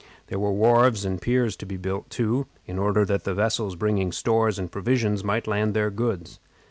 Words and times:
There 0.29 0.39
were 0.39 0.51
wharves 0.51 1.05
and 1.05 1.21
piers 1.21 1.55
to 1.57 1.67
be 1.67 1.77
built 1.77 2.09
too, 2.09 2.47
in 2.65 2.79
order 2.79 3.05
that 3.05 3.23
the 3.23 3.35
vessels 3.35 3.75
bringing 3.75 4.11
stores 4.11 4.57
and 4.57 4.71
provisions 4.71 5.23
might 5.23 5.45
land 5.45 5.75
their 5.75 5.91
goods. 5.91 6.39